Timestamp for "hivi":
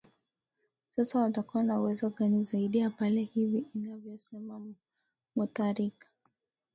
3.21-3.65